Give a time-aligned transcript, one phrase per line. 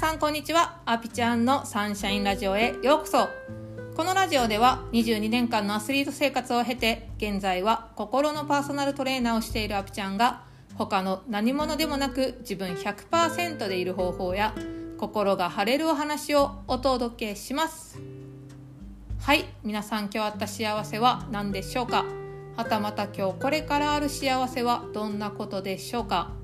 [0.00, 0.80] さんこんにちは。
[0.86, 3.28] アピちゃんのサンシャインラジオへようこそ。
[3.94, 10.40] このラジオでは22年間のアスリート生活を経て現在は心のパーソナルトレーナーをしているアピちゃんが
[10.76, 14.54] 他の何者でもなく自分100%でいる方法や
[14.96, 18.00] 心が晴れるお話をお届けします。
[19.20, 19.44] はい。
[19.62, 22.06] 皆さん今日あった幸せは何でしょうか？
[22.56, 26.39] はたまた今日これからある幸せはどんなことでしょうか？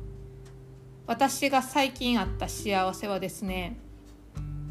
[1.06, 3.78] 私が最近あった幸せはですね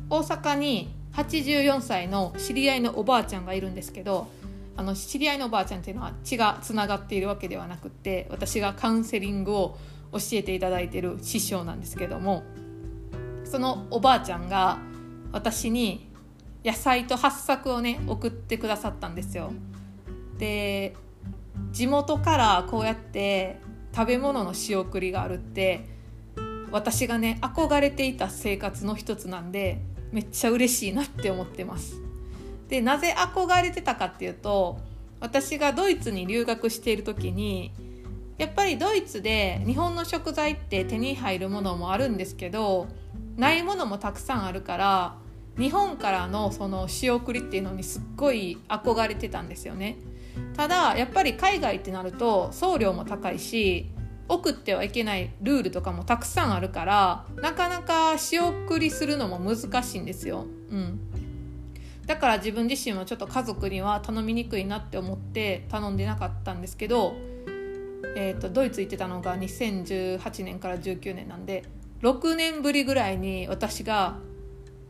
[0.09, 4.27] 大阪に84歳の知り合いのおばあちゃんがいるんですけど
[4.77, 9.77] あの知り合いのおばあちゃんっていうのは血がつながっているわけではなくて私がカウンセリングを
[10.11, 12.43] 教えていただいている師匠なんですけども
[13.45, 14.79] そのおばあちゃんが
[15.31, 16.09] 私に
[16.65, 19.53] 野菜と八作をね送ってくださったんですよ。
[20.37, 20.95] で
[21.71, 23.59] 地元からこうやって
[23.95, 25.94] 食べ物の仕送りがあるって
[26.75, 29.79] 私がね憧れていた生活の一つなんで
[30.11, 32.01] めっちゃ嬉しいなって思ってます。
[32.67, 34.77] でなぜ憧れてたかっていうと
[35.21, 37.71] 私がドイツに留学している時に
[38.37, 42.87] やっぱりドイツで日本の食材って手に入るものもあるんですけど
[43.37, 45.15] ないものもたくさんあるから
[45.57, 49.95] 日本からのその仕送りっていうのにすっごい憧れてたんですよね。
[50.57, 53.94] ただやっぱり海外ってなると送料も高いし
[54.27, 60.45] 送ってはいけないルールとかもたくさんあるからなかなか仕送りするのも難しいんですよ。
[60.71, 60.99] うん、
[62.07, 67.15] だから自分自身もちょっと家族には頼みにくいなって思って頼んでなかったんですけど、
[68.15, 71.63] えーと、ドイツ行ってたのが2018年から19年なんで
[72.01, 74.17] 6年ぶりぐらいに私が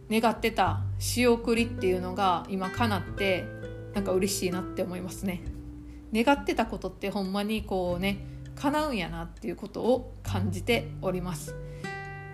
[0.09, 3.45] 願ってた仕送りっていうのが今叶って
[3.93, 5.41] なんか嬉しいなって思いますね。
[6.13, 11.55] 願ってたことってほんまにこうね叶うんやなっていうことを感じております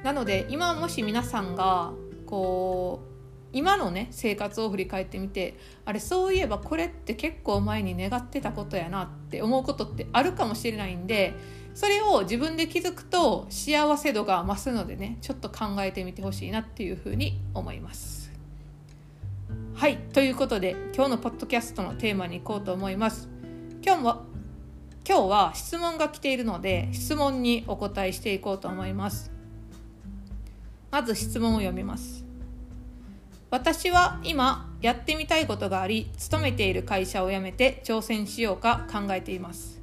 [0.04, 1.94] なので今もし皆さんが
[2.26, 3.12] こう
[3.54, 11.34] 今のね生活を振り返ってみてあれそういえばこれって結構前に願ってたことやなって思うことってあるかもしれないんで
[11.74, 18.32] それを自分で気づくと幸せ度が増すのでねちょっと考えてみてほしいなっていうふうに思います。
[19.74, 23.30] はいということで今日のポッドキャストのテーマに行こうと思います。
[23.84, 24.31] 今日も
[25.08, 29.32] 今日は質問が来ているので質問にお答えしていこうと思います。
[30.92, 32.24] まず質問を読みます。
[33.50, 39.82] 私は今やってみたいことがあり勤めている会社を辞めて挑戦しようか考えています。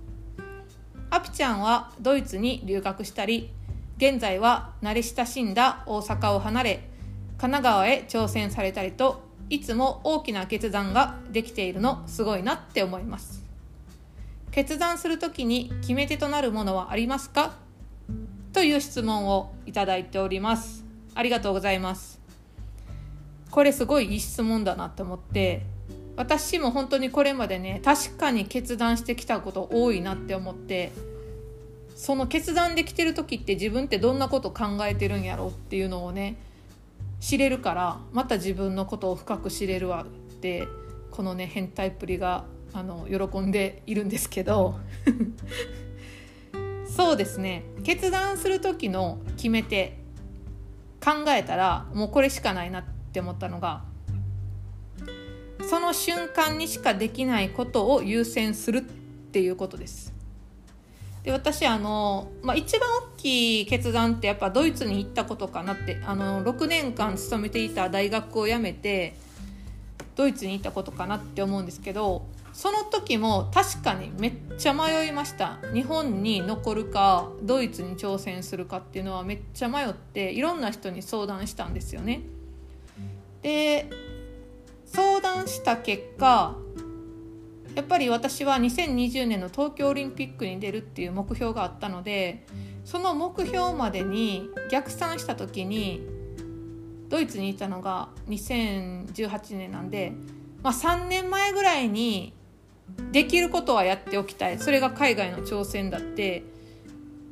[1.10, 3.50] アピちゃんはドイツに留学したり
[3.96, 6.88] 現在は慣れ親しんだ大阪を離れ
[7.38, 13.47] 神奈川へ挑戦されたりといつも大きな決断ができているのすごいなって思います。
[14.50, 17.54] 決断する時に決め手となるものはありますか？
[18.52, 20.84] という質問をいただいております。
[21.14, 22.20] ありがとうございます。
[23.50, 25.62] これすごいいい質問だなって思って
[26.16, 30.92] 私も本当にこれまでね確かに決断してきたこと多いなって思って
[31.96, 36.36] その決断できてる時って自分ってどんなこと考えてるんやろうっていうのをね
[37.20, 40.06] 知れるからまた自分のことを深く知れるわっ
[40.40, 40.68] て
[41.10, 44.78] このね変態っぷりがあの喜んでいるんですけど
[46.96, 49.98] そうですね決断する時の決め手
[51.00, 53.84] 考えたらもうこれしかないなって思ったのが
[55.68, 60.14] その瞬間にしかできないことを優先するっていうことです。
[61.22, 69.14] で私あの、まあ、一番大きい決断ってやっぱドイツに行ったことかなってあの6年間勤めていた大学を辞めて
[70.16, 72.24] ドイツに行ったことかなって思うんですけど
[72.58, 82.22] その時も確かにめっちゃ迷いました日本に残るかドイツに挑戦するかっていうのはめっちゃ迷っていろんな人に相談したんですよね。
[83.42, 83.88] で
[84.86, 86.56] 相談した結果
[87.76, 92.44] やっぱり私は2020年の東京オリンピックに出るっていう目標があったので
[92.84, 96.04] その目標までに逆算した時に
[97.08, 100.12] ドイツにいたのが2018年なんで、
[100.64, 102.34] まあ、3年前ぐらいに
[103.12, 106.44] できることはやっておきたいそれが海外の挑戦だって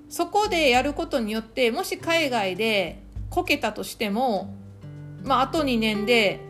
[0.08, 4.54] そこでやることによってもし海外でこけたとしても
[5.24, 6.40] まああと2年で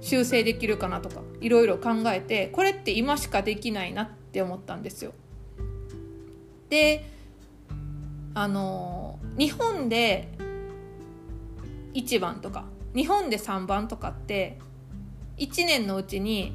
[0.00, 5.12] 修正できるかなとかいろいろ考えてこれって今しかできないなって思ったんですよ。
[6.68, 7.04] で
[8.34, 10.28] あの日本で
[11.94, 12.64] 1番とか
[12.94, 14.58] 日本で3番とかって
[15.38, 16.52] 1年のうちに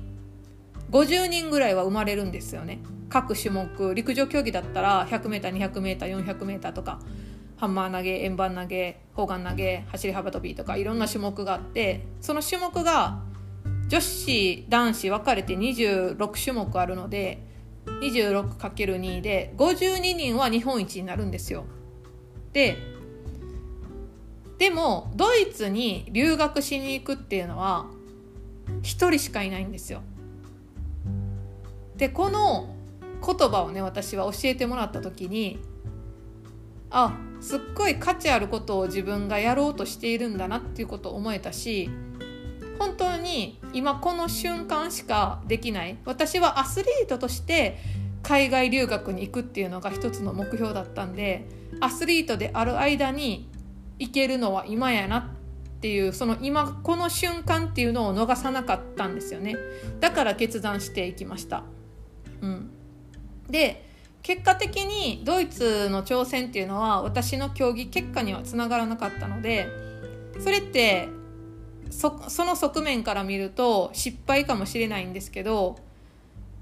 [0.96, 7.02] 50人ぐらいは生まれるんですよね各種目陸上競技だったら 100m200m400m とか
[7.58, 13.22] ハンマー投げ円盤投げ砲丸投げ走り幅跳びとかいろんな種目があってその種目が
[13.90, 17.44] 女子男子分かれて26種目あるので
[18.02, 21.66] 26×2 で52人は日本一になるんですよ。
[22.54, 22.78] で
[24.58, 27.86] でもドイツに留学しに行くっていうのは
[28.82, 30.02] 1人しかいないんですよ。
[31.98, 32.76] でこの
[33.26, 35.60] 言葉をね私は教えてもらった時に
[36.90, 41.90] あすっごい価値あることを自分がやろうとしているんだなっていうことを思えたし
[42.80, 45.98] 本当に今この瞬間しかできない。
[46.06, 47.78] 私はアスリートとして
[48.22, 51.48] 海外留学に行くっていうのが一つの目標だったんで
[51.80, 53.50] アスリートである間に
[54.00, 59.56] 行けるのは今やなっていうその今この瞬間っていうのを逃さなかったんですよね。
[60.00, 61.64] だから決断していきました。
[62.42, 62.70] うん。
[63.50, 63.86] で
[64.22, 69.68] 結果的にドイツの挑戦っていうのは私の競技結果にはつながらなかったので
[70.40, 71.10] それって
[71.92, 72.10] そ
[72.44, 75.78] の側面から見ると失敗かもしれないんですけど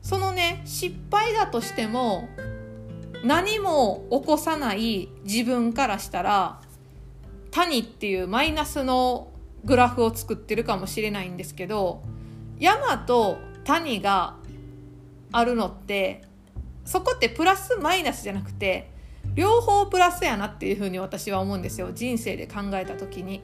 [0.02, 2.28] そのね失敗だとしても
[3.24, 6.60] 何も起こさない自分からしたら
[7.52, 9.32] 谷っていうマイナスの
[9.64, 12.04] グラフを作ってるかもしれないんですけど
[12.60, 14.36] 山と谷が
[15.34, 16.22] あるのって
[16.86, 18.90] そこってプラスマイナスじゃなくて
[19.36, 23.42] 両方プラスやなっていうふうに私は思うんですよ人生で考えた時に。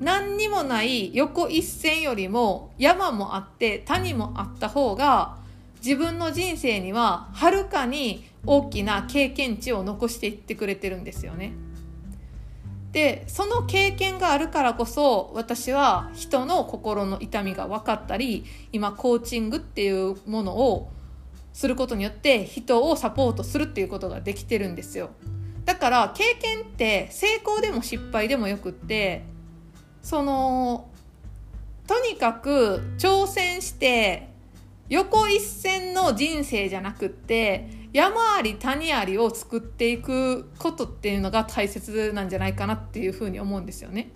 [0.00, 5.38] 何にもない横一線よりも山もあって谷もあった方が
[5.76, 11.52] 自分の人生にははるかに大きな経験値を残していってくれてるんですよね。
[12.94, 20.92] でその経験があるからこそ私は人の心の痛みが分かったり今コーチングっていうものを
[21.52, 25.10] することによって人をサポートするっていうことができてるんですよ。
[25.64, 29.24] だから経験って成功でも失敗でもよくって
[30.00, 30.88] その
[31.88, 34.28] とにかく挑戦して
[34.88, 44.10] 横一線の人生じゃなくって山あり谷ありを作っていくことっていうのが大切なんじゃないかなっていうふうに思うんですよね。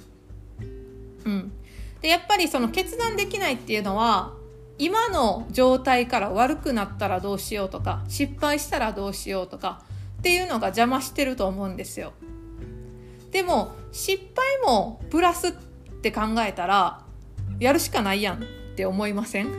[1.25, 1.53] うん、
[2.01, 4.35] でやっぱりその決断できないっていうのは
[4.79, 9.83] 今の状態から悪くなったらどうしようとか失敗したらどうしようとか
[10.19, 12.13] っていうのが邪魔してると思うんですよ。
[13.31, 15.53] でも失敗もプラスっ
[16.03, 17.05] て考えたら
[17.61, 19.53] やるしかないやんって思いません？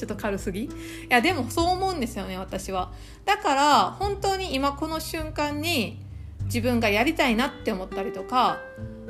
[0.00, 0.64] ちょっと軽すぎ？
[0.64, 0.70] い
[1.10, 2.90] やでもそう思うんですよね私は
[3.26, 6.00] だから本当に今この瞬間に
[6.44, 8.58] 自分がやりたいなって思ったりとか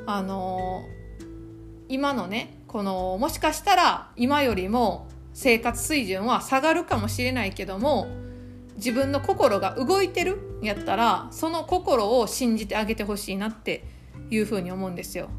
[0.06, 1.24] あのー、
[1.88, 8.08] 今のねこのもしかしたら今よりも生活水準は下がるかもしれないけども
[8.74, 13.84] 自分の心が動いてるんやったらその心を信じてあげてほしいなって
[14.28, 15.30] いうふうに思うんですよ。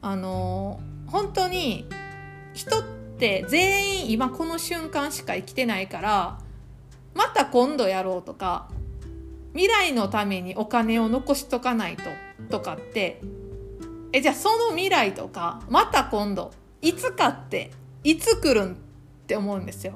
[0.00, 1.88] あの本当に
[2.54, 6.38] 人ってって全員今この瞬間しか生きてないから
[7.14, 8.68] また今度やろうとか
[9.52, 12.04] 未来のためにお金を残しとかないと
[12.50, 13.20] とかって
[14.12, 17.70] えじゃあその未来とかまた今度いつかって
[18.04, 18.76] いつ来るんっ
[19.26, 19.94] て思うんですよ。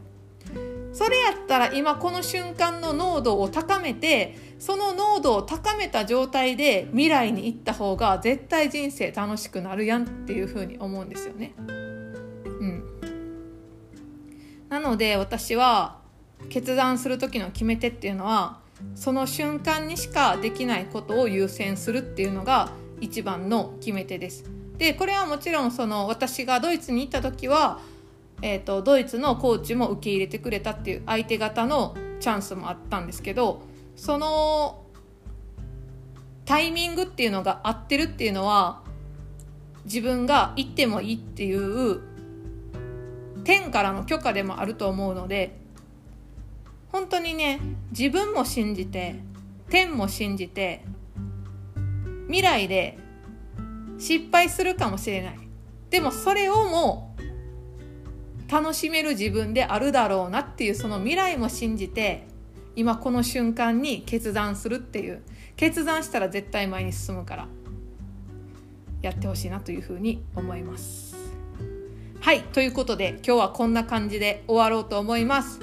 [0.92, 11.52] それやったら今この瞬間の濃度を高めてその濃度を高めた状態で未来に行った方が絶対人生楽しくなるやんっていうふうに思うんですよね。
[14.68, 15.98] なので私は
[16.48, 18.58] 決断する時の決め手っていうのは
[18.94, 22.70] その瞬間にしかできないことを優先するっていうのが
[23.00, 24.44] 一番の決め手です。
[24.78, 27.80] でこれはもちろんその私がドイツに行った時は、
[28.42, 33.62] えーと、ドイツのコーチも受け入れてくれたっていう相手方のチャンスもあったんですけど
[33.94, 34.82] その
[36.44, 38.82] タイミングっていうのが合ってるっていうのは
[39.84, 42.00] 自分が行ってもいいっていう
[43.46, 45.56] 天からの許可でもあると思うので
[46.90, 47.60] 本当にね
[47.96, 49.14] 自分も信じて
[49.70, 50.82] 天も信じて
[52.26, 52.98] 未来で
[53.98, 55.38] 失敗するかもしれない。
[55.90, 57.14] でもそれをも
[58.48, 62.26] う楽しめる自分であるだろうなっていうその未来も信じて
[62.74, 65.22] 今この瞬間に決断するっていう。
[65.56, 67.48] 決断したら絶対前に進むから
[69.00, 71.25] やってほしいなというふうに思います。
[72.26, 75.60] はいということで今日はこんな感じで終わろうと思います。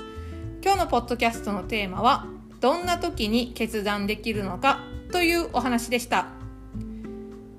[0.63, 2.25] 今日のポッドキャストのテーマは
[2.61, 4.79] どんな時に決断できるのか
[5.11, 6.27] というお話でした。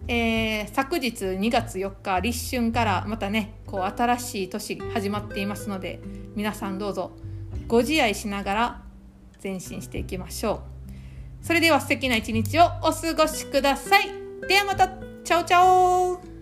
[0.08, 6.00] えー、昨日2月4日立春からまたねこう新しい年始まっていますので
[6.34, 7.12] 皆さんどうぞ
[7.68, 8.82] ご自愛しながら
[9.42, 10.62] 前進していきましょ
[11.42, 11.44] う。
[11.44, 14.08] それでは素敵な一日をお過ごしください。
[14.48, 14.88] ではまた
[15.24, 16.33] チャオチャオ